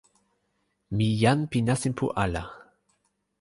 mi 0.95 1.07
jan 1.23 1.39
pi 1.51 1.57
nasin 1.67 1.93
pu 1.97 2.05
ala. 2.23 2.43